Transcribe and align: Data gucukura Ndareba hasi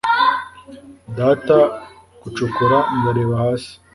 Data 1.17 1.57
gucukura 2.21 2.77
Ndareba 2.97 3.35
hasi 3.43 3.73